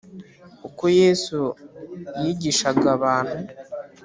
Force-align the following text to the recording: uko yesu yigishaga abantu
uko 0.67 0.83
yesu 0.99 1.39
yigishaga 2.21 2.87
abantu 2.97 3.37